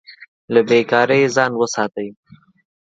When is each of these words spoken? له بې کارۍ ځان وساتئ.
له 0.53 0.61
بې 0.67 0.79
کارۍ 0.91 1.23
ځان 1.35 1.51
وساتئ. 1.57 2.09